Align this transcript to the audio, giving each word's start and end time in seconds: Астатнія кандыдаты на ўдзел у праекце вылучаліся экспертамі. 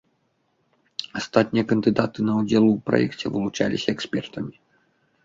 Астатнія 1.19 1.63
кандыдаты 1.71 2.19
на 2.29 2.33
ўдзел 2.39 2.65
у 2.69 2.71
праекце 2.87 3.25
вылучаліся 3.37 3.89
экспертамі. 3.95 4.53